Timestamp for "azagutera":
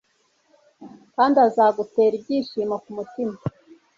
1.47-2.13